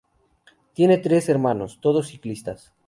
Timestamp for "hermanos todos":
1.29-2.07